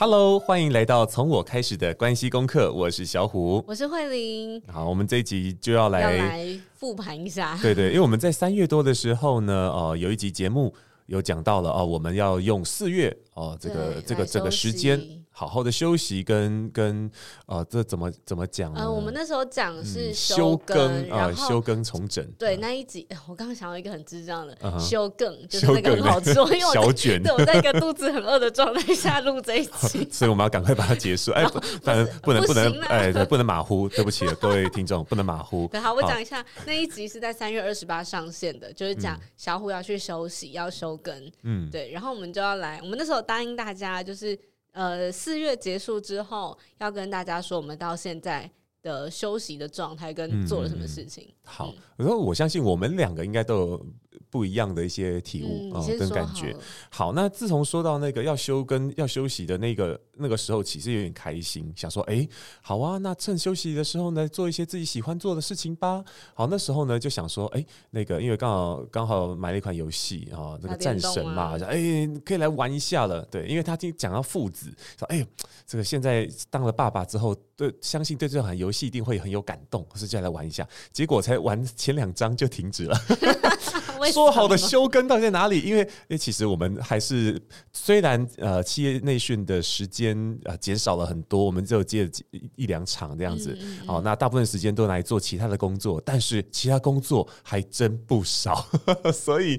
[0.00, 2.72] Hello，欢迎来到从我开始的关系功课。
[2.72, 4.58] 我是小虎，我是慧玲。
[4.66, 7.54] 好，我们这一集就要来要来复盘一下。
[7.60, 10.72] 对对，因为我们在三月多的时候呢，呃，有一集节目
[11.04, 14.98] 有讲到了哦，我们要用四月哦，这个这个这个时间。
[15.40, 17.10] 好好的休息跟跟
[17.46, 18.80] 呃，这怎么怎么讲呢？
[18.82, 22.22] 呃，我们那时候讲是休更啊，休更重整。
[22.38, 31.32] 对，那一集我刚刚想到一个很智障的休更，就是那个很好吃， 因为我小卷，对，我在一个肚子很饿的状态下录这一集， 所以我们要赶快把它结束。
[31.32, 31.42] 哎，
[31.82, 35.66] 反正不能不能哎，不能马虎，对不起各位听众，不能马虎。
[35.72, 41.32] 对，好，我讲一下那一集是在三月二十八上线的，就是讲小虎要去休息，要休更。
[41.44, 44.38] 嗯，对，然后我们就要来，我们那时候答应大家就是。
[44.72, 48.50] 呃，四月结束之后，要跟大家说，我们到现在
[48.82, 51.24] 的休息的状态跟做了什么事情。
[51.28, 53.86] 嗯、好，然后我相信我们两个应该都有。
[54.28, 56.54] 不一样的一些体悟啊，跟感觉。
[56.90, 62.28] 好，那自从说到那个要休跟要休息的那个那个时候，其实有点开心，想说，哎，
[62.60, 66.02] 好啊，那趁休息的时候呢，做一些自己喜欢做的事情吧。
[66.34, 73.24] 好，那时候呢，就想说，哎，那个因为刚好刚好买了一款游戏啊，那个战神嘛，哎，可以来玩一下了。
[73.30, 75.26] 对，因为他听讲到父子，说，哎，
[75.66, 80.66] 这个现在当了爸爸之后，对，相信对这款游戏一定会很有感动，所以就来玩一下。
[80.90, 82.98] 结果才玩前两章就停止了。
[84.10, 85.60] 说好的休更到底在哪里？
[85.60, 87.38] 因为，因为其实我们还是
[87.70, 93.54] 虽然呃企业内训的时间呃减少了很多，我们只有接了一一两场这样子。
[93.60, 98.66] 嗯嗯、哦，那大部分时间都来做其他的工作，但是其他工作还真不少，
[99.12, 99.56] 所以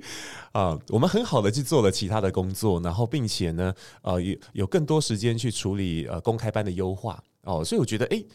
[0.54, 3.72] 啊、呃，我们很好的去做了其他的工作，然后并且呢，
[4.02, 8.26] 呃，有有更多时间去处理呃公开班的优化哦，所以我觉得诶。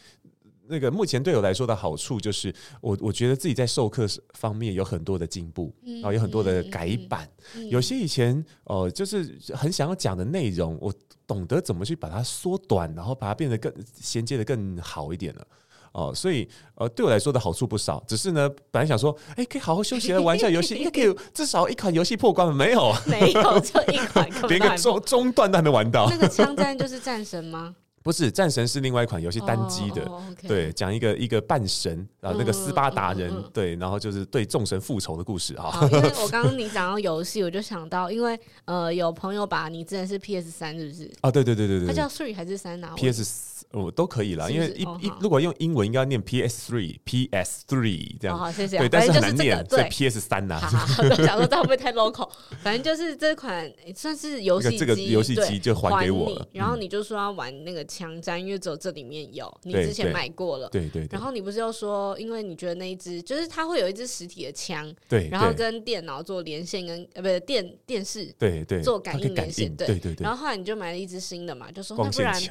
[0.69, 7.25] 那个目前对我来说的好处就是我，我我觉得自己在授课方面有很多的进步，然后有很多的改版，
[7.69, 10.93] 有些以前哦、呃，就是很想要讲的内容，我
[11.25, 15.47] 懂得怎么去把它缩短，然后把它变得更衔接的更好一点了，
[15.93, 16.45] 哦、呃，所以
[16.75, 18.03] 呃，对我来说的好处不少。
[18.05, 22.93] 只是呢，本来想说，哎，可以好好休息来玩一下游戏，应该可以至少一款游戏破关了没有？
[23.05, 26.09] 没有，就一款，连个中中段都还没玩到。
[26.09, 27.73] 那个枪战就是战神吗？
[28.07, 30.09] 不是战神是另外一款游戏单机的，
[30.47, 35.77] 对，讲一个一个半神啊，那个斯巴达人，对，然后就是对众神复仇的故事啊。
[35.91, 41.11] 因为我刚刚你讲到游戏，我就想到，因为呃，有朋友把你之前是 PS 三是不是？
[41.19, 43.56] 啊，对对对对对，它叫 Three 还是三啊？PS。
[43.71, 48.37] 哦，都可以啦，因为一一如果用英文应该要念 PS three PS three 这样。
[48.37, 48.77] 好，谢谢。
[48.77, 50.59] 对，但是很难念，所以 PS 三呐。
[50.59, 52.29] 好，好，想说这会不会太 local？
[52.63, 56.47] 反正就是这款算是游戏机，这个游戏机就还给我了。
[56.53, 60.69] 然后你就说要玩那个枪战，因为只有这里面有，你之前买过了。
[60.69, 61.07] 对对。
[61.11, 70.15] 然后你不是又说，因为你觉得那一只就是它会有一只实体的枪，对，然后跟电脑做连线，跟呃不是电电视，对对，做感应连线，对对对。
[70.23, 72.41] 然后后来你就买了一支新的嘛，就说那不然，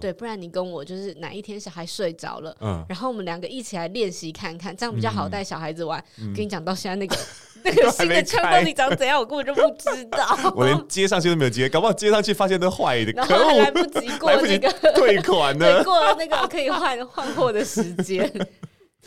[0.00, 1.42] 对，不然你跟我就是哪一。
[1.42, 6.02] 天小孩睡着了，嗯，然后我们两个一起来练习看看，这样比较好带小孩子玩。
[6.16, 7.16] 跟你讲到现在那个
[7.64, 10.38] 那个新的枪到底长怎样，我根本就不知道。
[10.54, 18.32] 我连接上去都没有接，搞不好接上去发现都坏的， 然后来不及过那个退款呢，过那个可以换换货的时间。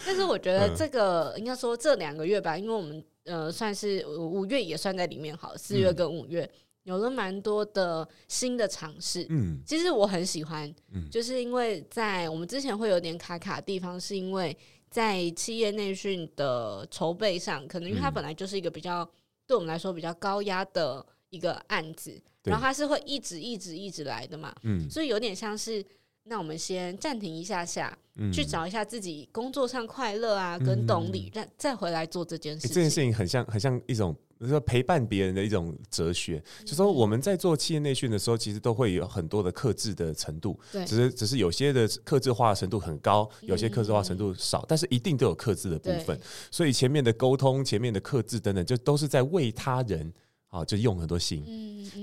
[0.05, 6.49] 但是我觉得这个应该说这两个月吧，因为我们呃算是五月也算在里面，好，四月跟五月。
[6.85, 14.55] 有了蛮多的新的尝试，嗯，其实我很喜欢，嗯，就是因为在我们之前会有点卡卡的地方，是因为
[14.89, 19.03] 在企业内训的筹备上，可能因为它本来就是一个比较
[19.47, 25.83] 对我们来说比较高压的一个案子，然后它是会一直一直一直来的嘛，嗯，所以有点像是，
[26.25, 27.97] 那我们先暂停一下下，
[28.31, 32.75] 去找一下自己工作上快乐啊跟动力，再再回来做这件事情。
[32.75, 34.15] 这件事情很像很像一种。
[34.39, 46.19] 就是说陪伴别人的一种哲学，就是说我们在做企业内训的时候，其实都会有很多的克制的程度，对，只是只是有些的克制化程度很高，有些克制化程度少，但是一定都有克制的部分。
[46.51, 50.13] 所以前面的沟通、前面的克制等等，就都是在为他人
[50.49, 51.43] 啊，就用很多心。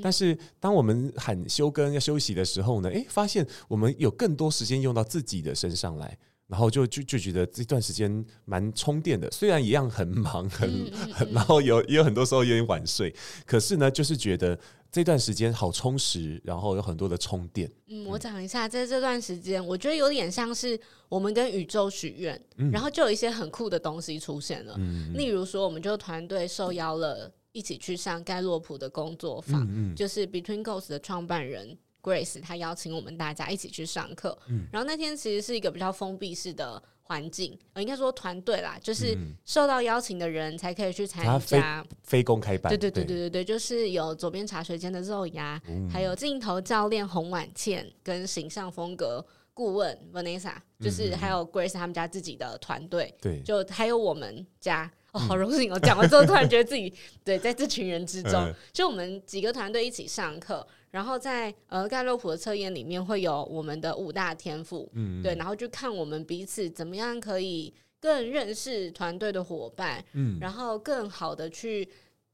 [0.03, 6.17] 但是当我们喊休更要休息的时候呢，诶，发现我们有更多时间用到自己的身上来。
[6.53, 10.71] 然后就就就觉得这段时间蛮充电的，虽然一样很忙很
[11.11, 13.11] 很，然后有也有很多时候有点晚睡，
[13.47, 14.59] 可是呢，就是觉得
[14.91, 17.73] 这段时间好充实，然后有很多的充电。
[17.87, 20.79] 嗯，我讲一下，在这段时间，我觉得有点像是
[21.09, 22.39] 我们跟宇宙许愿，
[22.71, 24.75] 然后就有一些很酷的东西出现了。
[24.77, 31.79] 嗯，例如说，我们就团队受邀了一起去上盖洛普的工作坊，嗯，就是 Between Ghosts 的创办人。
[32.03, 41.63] Grace，他邀请我们大家一起去上课，嗯，然后那天其实是一个比较封闭式的环境，呃，应该说团队啦，就是受到邀请的人才可以去参加非，
[42.03, 42.71] 非公开班。
[42.71, 49.25] 对对对对对对，就是有左边茶水间的肉芽，嗯、还有镜头教练洪婉倩跟形象风格
[49.55, 54.91] 顾问 Vanessa，就是还有 Grace 他们家自己的团队，对，就还有我们家。
[55.13, 55.71] 哦，好荣幸！
[55.71, 56.91] 哦讲完之后，突然觉得自己
[57.23, 71.89] 对在这群人之中， 就我们几个团队一起上课，然后在呃盖洛普的测验里面会有我们的五大天赋，嗯，对，然后就看我们彼此怎么样可以更认识团队的伙伴，嗯，然后更好的去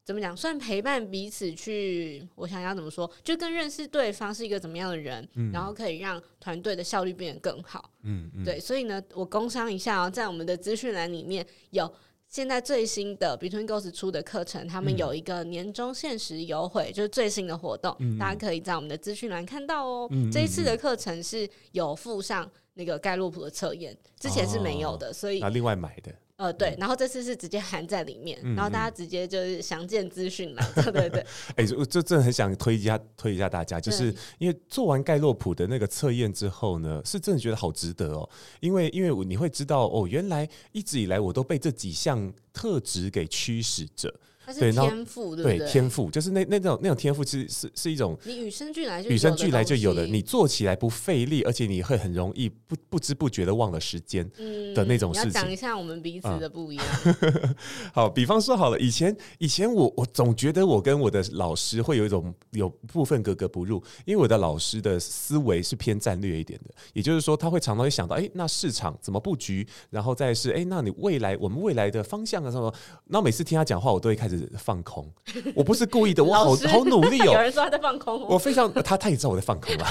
[0.04, 11.90] 怎么讲，算陪伴彼此去，我想要怎么说，就更认识对方是一个怎么样的人，嗯，然后可以让团队的效率变得更好，嗯，嗯，对，所以呢，我工商一下哦，在我们的资讯栏里面有。
[12.28, 20.08] 现在最新的 Between Goals 出的课程，他们有一个年终限时优惠，嗯、就是最新的活动，嗯、大家可以在我们的资讯栏看到哦。
[20.10, 26.14] 嗯、这一次的课程是有附上那个盖洛普的测验，之前是没有的，哦、所以那另外买的。
[26.38, 31.20] 呃，对，然后这次是直接含在里面，嗯、然后大家直接就是详见资讯了，对对对。
[31.56, 38.30] 哎、欸，我这真的很想推一下，推一下大家，就是因为做完盖洛普的那个测验之后呢，是真的觉得好值得哦，
[38.60, 44.14] 因为因为你会知道哦，原来一直以来我都被这几项特质给驱使着。
[44.54, 45.58] 对，天赋对？
[45.66, 54.28] 天赋就是那那种那种天赋，其实是是一种你与生俱来就与生俱来就有的，你做起来不费力，而且你会很容易不不知不觉的忘了时间
[54.74, 55.30] 的那种事情。
[55.30, 56.86] 讲一下我们彼此的不一样。
[57.04, 57.54] 嗯、
[57.92, 72.72] 好，比方说好了，以前以前我我总觉得我跟我的老师会有一种有部分格格不入，因为我的老师的思维是偏战略一点的，也就是说他会常常会想到，哎，那市场怎么布局，然后再是哎，那你未来我们未来的方向啊什么？
[73.06, 74.37] 那每次听他讲话，我都会开始。
[74.58, 75.10] 放空，
[75.54, 77.32] 我不是故意的， 我好好努力哦。
[77.34, 79.86] 有人说他在放空，我非常他他也知道我在放空了，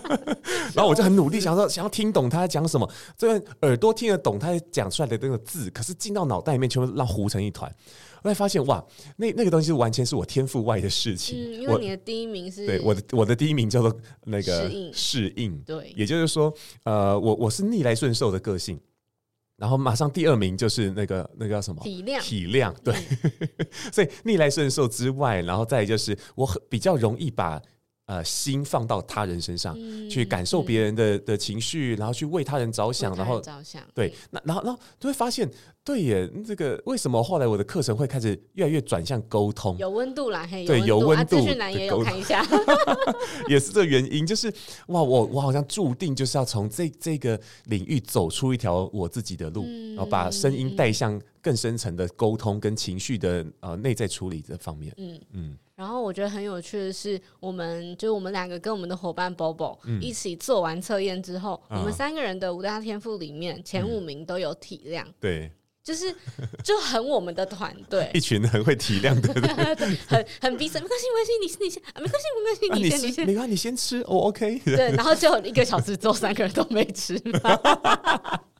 [0.74, 7.70] 然后我就很努力，想要想要听懂他在讲什么，这个耳朵听得懂他讲出来的那个字，可是进到脑袋里面全部让糊成一团。
[8.22, 8.82] 后来发现哇，
[9.16, 11.38] 那那个东西完全是我天赋外的事情。
[11.38, 13.94] 嗯，因为你的第一名是，对，我的我的第一名叫做
[14.24, 16.50] 那个适应，适应，对，也就是说，
[16.84, 18.80] 呃，我我是逆来顺受的个性。
[19.56, 21.80] 然后马上第二名就是那个那个叫什么？
[21.82, 22.20] 体谅。
[22.20, 27.60] 体谅对，嗯、 所以逆来顺受之外，然后再就是我很比较容易把。
[28.06, 35.50] 呃，心放到他人身上，嗯、去感受别人的、嗯、的情绪，然后去为他人着想，然后着想，对，那然后然后就会发现，
[35.82, 42.46] 对耶，这个为什么后来我的课程会开始越来越转向沟通，有温度啦，嘿，对，有温度，资讯栏也有看一下，
[43.48, 44.52] 也是这原因，就是
[44.88, 55.20] 哇，我我好像注定就是要从这这个领域走出一条我自己的路，嗯、然后把声音带向更深层的沟通跟情绪的呃内在处理这方面，嗯嗯。
[55.32, 65.50] 嗯然后我觉得很有趣的是，我们就我们两个跟我们的伙伴 Bobo 一起做完测验之后，嗯、我们三个人的五大天赋里面前五名都有体谅，嗯、对，
[65.82, 66.14] 就是
[66.62, 69.76] 就很我们的团队， 一群很会体谅的人，
[70.06, 77.20] 很很彼此没关系没关系，你先你先，没关系没关系，你先你先，没关系你先吃，我 OK，对，然后就一个小时之后三个人都没吃。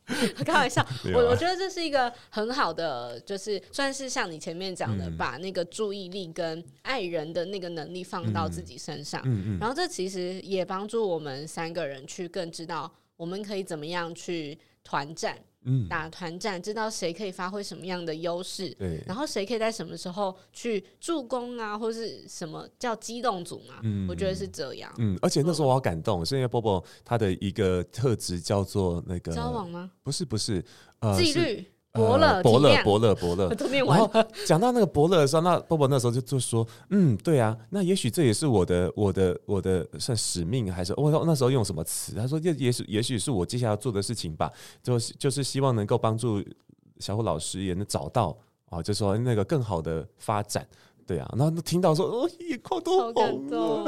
[0.44, 15.36] 开玩笑， 我我觉得这是一个很好的，就是算是像你前面讲的，嗯、把那个注意力跟爱人的那个能力放到自己身上，嗯嗯嗯、然后这其实也帮助我们三个人去更知道我们可以怎么样去团战。
[15.66, 23.76] 嗯，打团战，知道谁可以发挥什么样的优势，对，然后谁可以在什么时候去助攻啊，或是什么叫机动组嘛？
[23.82, 24.93] 嗯，我觉得是这样。
[24.98, 29.91] 嗯，而且那时候我好感动，是因为波波他的一个特质叫做那个交往吗？
[30.03, 30.62] 不是，不是，
[30.98, 31.64] 呃，纪律。
[31.94, 33.48] 伯乐，伯乐，伯乐，伯乐。
[33.86, 34.10] 然后
[34.44, 42.17] 讲到那个伯乐的时候，那波波那时候就就说：“嗯，对啊，那也许这也是我的，我的，我的算使命，还是我说那时候用什么词？
[42.17, 44.53] 他说：也也许，也许是我接下来要做的事情吧。
[44.82, 46.43] 就是就是希望能够帮助
[46.98, 48.36] 小虎老师也能找到
[48.70, 50.67] 啊，就说那个更好的发展。”
[51.06, 53.84] 对啊，然后听到说哦，眼眶都红了，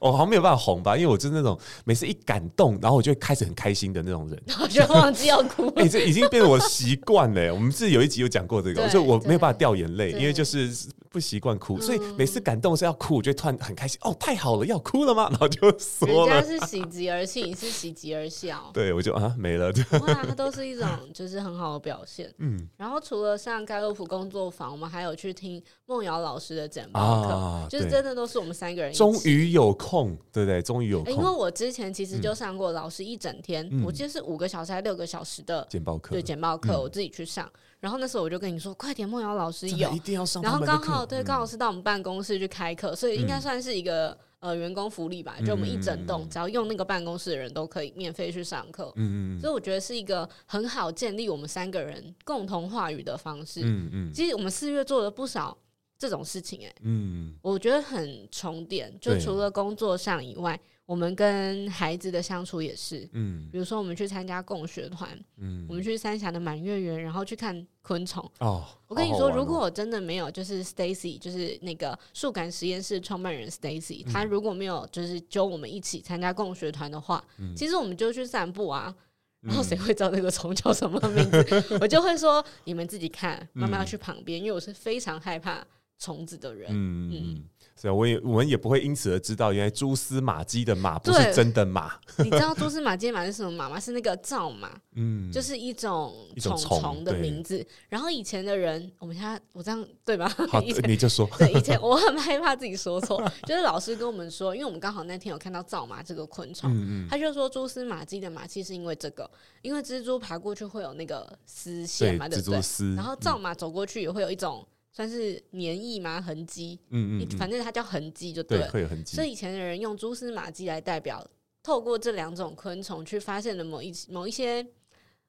[0.00, 5.66] 我好像没有办法红吧，因为我就是那种每次一感动，然后我就会开始很开心的那种人，我就忘记要哭。
[5.76, 7.54] 哎、欸，这已经变成我习惯了。
[7.54, 10.70] 我们是有一集有讲过这个，所以我没有办法掉眼泪，因为就是
[11.14, 13.96] 不习惯哭，所以每次感动是要哭，我就突然很开心。
[14.02, 15.28] 哦，太好了，要哭了吗？
[15.30, 18.68] 然后就说了，人家是喜极而泣，你是喜极而笑。
[18.74, 19.72] 对，我就啊没了。
[20.02, 22.34] 哇，它都是一种就是很好的表现。
[22.38, 28.92] 嗯，然后除了上盖洛普工作坊，我们还有去听梦瑶老师的简报课，啊、就是真的都是我们三个人。
[28.92, 30.60] 终于有空，对不对？
[30.60, 31.12] 终于有空。
[31.12, 37.48] 因为我之前其实就上过老师一整天，嗯、我记得是五个小时还是六个小时的简报课，对简报课，嗯、我自己去上。
[37.80, 40.42] 然后那时候我就跟你说，快点，梦瑶老师有，一定要上。
[40.42, 44.16] 然后刚好对，刚好是到我们办公室去开课，所以应该算是一个。
[44.40, 48.92] 呃员工福利吧，就我们一整栋只要用那个办公室的人都可以免费去上课。
[48.96, 53.62] 嗯嗯，所以我觉得是一个很好建立我们三个人共同话语的方式。
[53.64, 55.56] 嗯嗯，其实我们四月做了不少
[55.98, 60.60] 这种事情，哎，嗯，我觉得很充电，就除了工作上以外。
[60.86, 68.22] 我们跟孩子的相处也是，嗯，比如说我们去参加共学团，嗯，我们去三峡的满月园，然后去看昆虫。
[68.40, 78.94] 哦，我跟你说，好好哦、如果我真的没有，就是 Stacy，就是那个树感实验室创办人 Stacy，他如果没有就是揪我们一起参加共学团的话，嗯、其实我们就去散步啊，
[79.40, 81.42] 然后谁会知道那个虫叫什么名字？
[81.70, 85.66] 嗯、 我就会说你们自己看，妈妈要去旁边，因为我是非常害怕
[85.98, 86.68] 虫子的人。
[86.70, 87.10] 嗯。
[87.10, 87.44] 嗯。
[87.74, 91.92] 嗯对，我也我们也不会因此而知道，原来蛛丝马迹的马不是真的马。
[92.24, 93.78] 你知道蛛丝马迹马是什么马吗？
[93.78, 97.66] 是那个赵马， 嗯，就是一种虫虫的名字。
[97.90, 100.26] 然后以前的人，我们现在我这样对吧？
[100.48, 101.28] 好， 你就说。
[101.36, 112.60] 对，以前我很害怕自己说错，就是老师跟我们说，因为我们刚好那天有看到赵马这个昆虫，嗯嗯，他就说蛛丝马迹的马其实是因为这个，因为蜘蛛爬过去会有那个丝线嘛，对不对？
[112.96, 114.66] 然后赵马走过去也会有一种。
[114.96, 116.20] 算是黏液吗？
[116.20, 119.16] 痕迹，嗯，嗯嗯，反正它叫痕迹就对了，对，会有痕迹。
[119.16, 121.26] 所以以前的人用蛛丝马迹来代表，
[121.64, 124.64] 透过这两种昆虫去发现了某一某一些，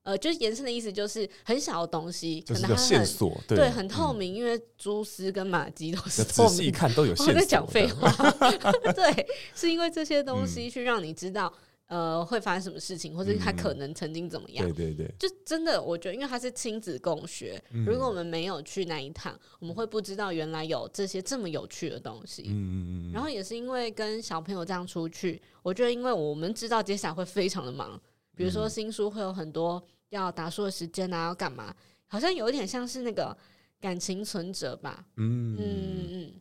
[0.03, 7.33] 呃，就是延伸的意思，就是很小的东西，可能它很线索，对，对，很透明，嗯、因为蛛丝跟马迹都是透明，仔细看都有 线索。
[7.33, 8.11] 我在讲废话，
[8.93, 11.51] 对，是因为这些东西去让你知道。
[11.87, 14.65] 呃，会发生什么事情，或者他可能曾经怎么样？
[14.73, 22.45] 对对对，就真的，我觉得，因为他是亲子共学，嗯、如果我们没有去那一趟，我们会不知道原来有这些这么有趣的东西。
[22.47, 23.11] 嗯嗯嗯。
[23.13, 28.01] 然后也是因为跟小朋友这样出去，我觉得，因为我们知道接下来会非常的忙，
[28.35, 31.71] 比如说新书会有很多要打书的时间啊，要干嘛？
[32.07, 33.37] 好像有一点像是那个
[33.79, 35.05] 感情存折吧。
[35.17, 36.31] 嗯嗯嗯。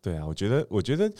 [0.00, 1.12] 对啊，我觉得，我觉得。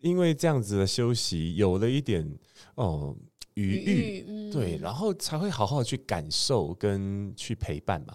[0.00, 2.26] 因为这样子的休息有了一点
[2.74, 3.14] 哦
[3.54, 8.14] 余裕，嗯、对，然后才会好好的去感受跟去陪伴嘛，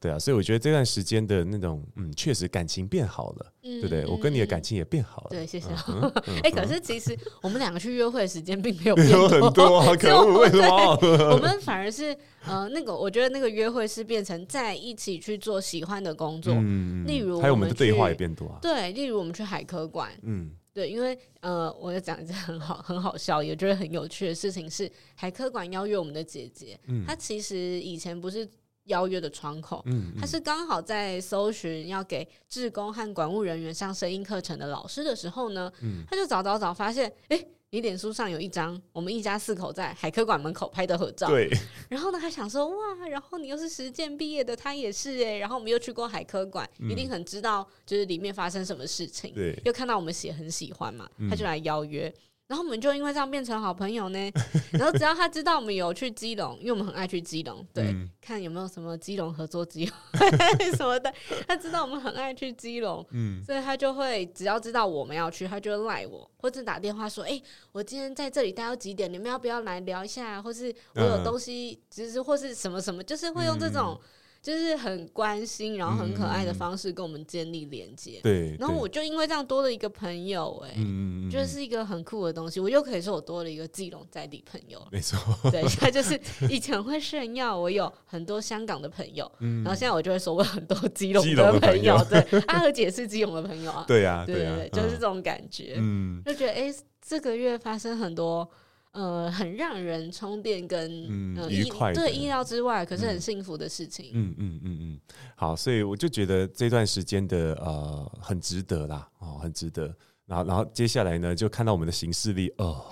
[0.00, 4.06] 对啊，所以我觉得这段时间的那种嗯，确实感情变好了，嗯、对不对？
[4.06, 5.66] 我跟你的感情也变好了，对，谢谢。
[5.74, 9.28] 哎、嗯嗯欸，可是其实我们两个去约会的时间并没有变多。
[9.28, 10.98] 很多，可恶，为什么？
[11.34, 12.16] 我们反而是
[12.46, 20.52] 呃，那个我觉得那个约会是变成在一起去做喜欢的工作，嗯、例如还有我们的对话也变多啊，对，例如我们去海科馆，嗯。
[20.76, 28.46] 对，因为呃，我要讲一件很好、很好笑，也觉得很有趣的事情是，海科馆邀约我们的姐姐，嗯，她其实以前不是
[28.84, 37.42] 邀约的窗口，嗯，她是刚好在搜寻要给志工和管务人员上声音课程的老师的时候呢，嗯，她就找找找，发现，哎。
[37.76, 41.46] 你脸书上有一张我们一家四口在海科馆门口拍的合照，对。
[41.90, 45.36] 然后呢，他想说哇，然后你又是实践毕业的，他也是哎。
[45.36, 49.30] 然后我们又去过海科馆，嗯、一定很知道就是里面发生什么事情。
[49.34, 49.60] 对。
[49.66, 52.08] 又看到我们写很喜欢嘛，他就来邀约。
[52.08, 52.14] 嗯
[52.48, 54.32] 然后我们就因为这样变成好朋友呢。
[54.72, 59.92] 然后只要他知道我们有去基隆，因为我们很爱去基隆，对，嗯、看有没有什么基隆合作机会
[60.76, 61.12] 什么的。
[61.46, 69.12] 他知道我们很爱去基隆，嗯，所以他就会只要知道我们要去，他就会赖我，或者打电话说：“哎、欸，我今天在这里待到几点？
[69.12, 70.40] 你们要不要来聊一下？
[70.40, 74.00] 或是我有东西，就是或是什么什么，就是会用这种。”
[74.46, 78.20] 就是很关心，然后很可爱的方式跟我们建立连接。
[78.22, 82.60] 对，然后我就因为这样多了一个朋友，哎，嗯，觉得是一个很酷的东西。
[82.60, 85.18] 我又可以说我多了一个基隆在地朋友，没错。
[85.50, 86.16] 对， 他就是
[86.48, 91.98] 以前会炫耀我有很多香港的朋友，然后现在我就会说我很多基隆的朋友。
[92.08, 93.84] 对， 阿和姐是基隆的朋友啊。
[93.88, 95.74] 对呀，对对，就是这种感觉。
[95.78, 96.72] 嗯，就觉得哎，
[97.04, 98.48] 这个月发生很多。
[98.96, 104.10] 呃，很让人充电跟呃愉快，对意料之外，可是很幸福的事情。
[104.14, 105.00] 嗯嗯嗯嗯，
[105.36, 109.94] 好，所以我就觉得这段时间的呃很值得啦，哦，很值得。
[110.24, 112.86] 然后，然后接下来呢，就看到我们的行事历哦。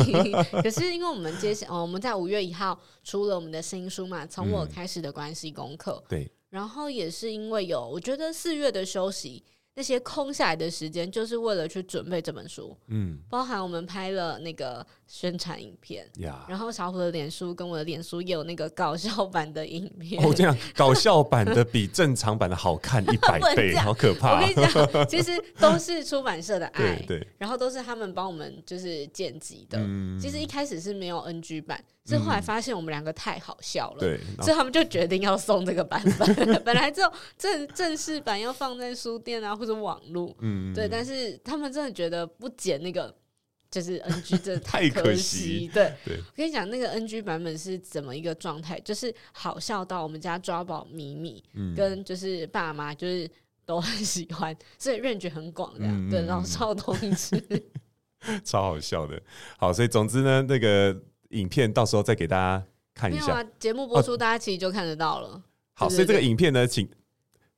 [0.62, 6.00] 可是因为我们接下，哦，我们在五月一号出了我们的新书嘛，从我开始的关系功课。
[6.08, 6.30] 对。
[6.50, 9.42] 然后也是因为有，我觉得四月的休息。
[9.76, 12.74] 那些空下来的时间，就是为了去准备这本书。
[12.86, 20.24] 嗯，包含我们拍了那个宣传影片，呀，然后小虎的脸书跟我的脸书也有那个搞笑版的影片。
[20.24, 24.36] 哦，这样搞笑版的比正常版的好看 一百倍，好可怕！
[24.36, 29.76] 我跟你讲，其实都是出版社的 爱，对，对，然后都是他们帮我们就是剪辑的。
[29.78, 31.84] 嗯，其实一开始是没有 NG 版。
[32.08, 36.36] 是后来发现我们两个太好笑了，对，所以他们就决定要送这个版本。
[36.62, 43.14] 本来只有正正式版要放在书店啊或者网络，嗯，对，但是他们真的觉得不剪那个
[43.70, 45.68] 就是 NG，真的太可惜。
[45.74, 48.78] 对，对，我跟你讲，那个 NG 版本是怎么一个状态？
[48.80, 51.42] 就是好笑到我们家抓宝咪咪
[51.76, 53.28] 跟就是爸妈就是
[53.64, 57.42] 都很喜欢，所以 range 很广，这样对，老少通吃。
[58.44, 59.20] 超好笑的。
[59.58, 60.96] 好，所以总之呢，那个
[61.30, 63.44] 影片到时候再给大家看一下。
[63.58, 65.42] 节目播出，大家其实就看得到了。
[65.74, 66.88] 好，所以这个影片呢，请。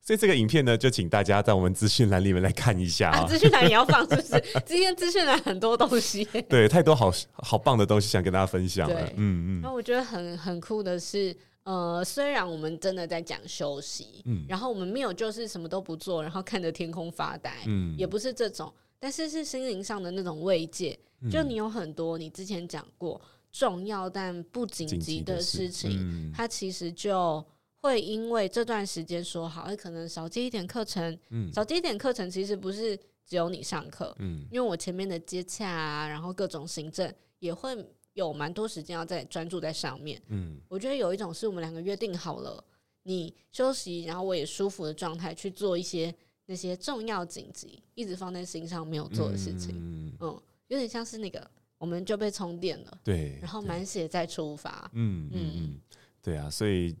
[0.09, 3.27] 所以这个影片呢，就请大家在我们资讯栏里面来看一下啊。
[3.27, 4.43] 资讯栏也要放，是不是？
[4.65, 8.95] 今天资讯栏很多东西，对，太多好好棒的东西想跟大家分享了。
[8.95, 9.61] 对，嗯嗯。
[9.61, 20.97] 那我觉得很很酷的是，呃，虽然我们真的在讲休息，嗯，然后我们没有就是什么都不做，然后看着天空发呆，嗯，也不是这种，但是是心灵上的那种慰藉。
[21.29, 27.45] 就你有很多你之前讲过重要但不紧急的事情，嗯，它其实就。
[27.81, 37.71] 会因为这段时间说好，可能少接一点课程，嗯，少接一点课程其实不是只有你上课，嗯，因为我前面的接洽啊，然后各种行政也会
[38.13, 42.61] 有蛮多时间要在专注在上面，嗯，我觉得有一种是我们两个约定好了，
[43.03, 46.13] 你休息，然后我也舒服的状态去做一些
[46.47, 55.81] 那些重要紧急一直放在心上没有做的事情，嗯，嗯，有点像是那个我们就被充电了，对，然后满血再出发，嗯嗯嗯，
[56.21, 56.93] 对啊，所以。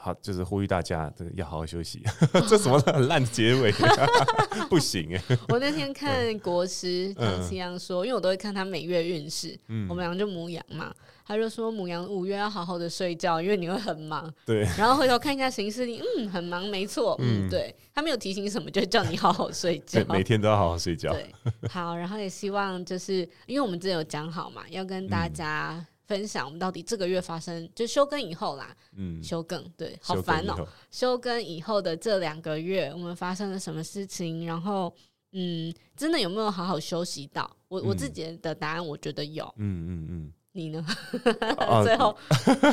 [0.00, 2.02] 嗯，好，就是呼吁大家这个要好好休息。
[2.48, 3.72] 这什么很烂结尾，
[4.70, 5.22] 不行哎！
[5.48, 10.92] 我那天看国师唐綺阳说，因为我都会看他每月运势，嗯，我们俩就母羊嘛，
[11.26, 14.32] 他就说母羊五月要好好的睡觉，因为你会很忙。
[14.46, 21.12] 对，然后回头看一下行事历，嗯，很忙，没错，嗯，对，他没有提醒什么，就叫你好好睡觉，每天都要好好睡觉。
[21.12, 21.26] 对，
[21.68, 25.84] 好，然后也希望就是因为我们之前有讲好嘛，要跟大家。
[26.10, 30.68] 分享我们到底这个月发生，就休更以后啦，嗯，休更对，好烦哦、喔。
[30.90, 34.44] 休更以后的这两个月，我们发生了什么事情？
[34.44, 34.92] 然后，
[35.30, 37.48] 嗯，真的有没有好好休息到？
[37.68, 40.32] 我、嗯、我自己的答案，我觉得有，嗯嗯嗯。
[40.52, 40.84] 你呢？
[41.84, 42.16] 最后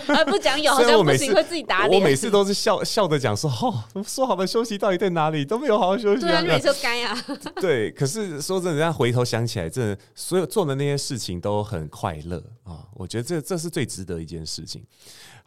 [0.07, 1.99] 还不讲有，好像不行，会自己打脸。
[1.99, 5.45] 我每次都是笑笑着讲说，哦，说好的休息到底在哪里？
[5.45, 6.21] 都没有好好休息。
[6.21, 7.15] 对啊，你每次该啊。
[7.61, 12.85] 对，可是说真的，人家回头想起来，真的所有做的那些事情都很快乐啊！
[12.95, 14.83] 我觉得这这是最值得一件事情。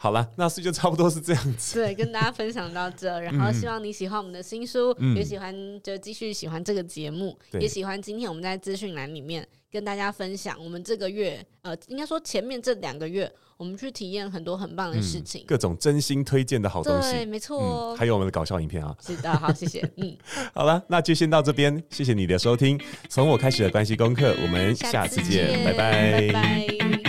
[0.03, 1.75] 好了，那是就差不多是这样子。
[1.85, 9.47] 对，跟大家分享到这，然后希望你喜欢我们的新书，嗯、也喜欢就继续喜欢这个节目，嗯、也喜欢今天我们在资讯栏里面。
[9.73, 20.17] 跟大家分享，我们这个月，呃，应该说前面这两个月，我们去体验很多很棒的事情，嗯、各种真心推荐的好东西，对，没错、哦嗯，还有我们的搞笑影片啊，是的，好，谢谢，嗯，
[20.53, 22.77] 好了，那就先到这边，谢谢你的收听，
[23.09, 27.00] 从我开始的关系功课，我们下次见，拜拜，拜拜。